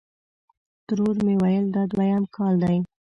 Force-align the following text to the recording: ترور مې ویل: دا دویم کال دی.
ترور 0.85 1.15
مې 1.25 1.33
ویل: 1.41 1.65
دا 1.75 1.81
دویم 1.91 2.23
کال 2.35 2.53
دی. 2.63 2.77